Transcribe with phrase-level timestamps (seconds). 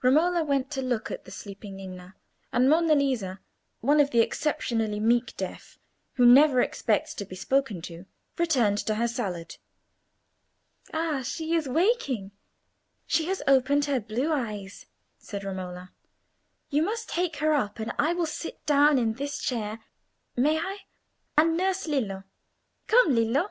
[0.00, 2.14] Romola went to look at the sleeping Ninna,
[2.50, 3.40] and Monna Lisa,
[3.82, 5.78] one of the exceptionally meek deaf,
[6.14, 8.06] who never expect to be spoken to,
[8.38, 9.58] returned to her salad.
[10.94, 11.20] "Ah!
[11.20, 12.30] she is waking:
[13.06, 14.86] she has opened her blue eyes,"
[15.18, 15.92] said Romola.
[16.70, 21.86] "You must take her up, and I will sit down in this chair—may I?—and nurse
[21.86, 22.24] Lillo.
[22.86, 23.50] Come, Lillo!"